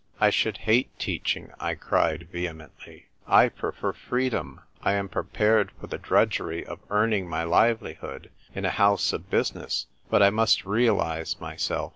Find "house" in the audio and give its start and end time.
8.71-9.13